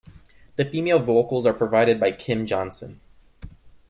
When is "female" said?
0.65-0.97